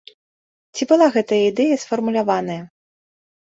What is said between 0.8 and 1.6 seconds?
была гэтая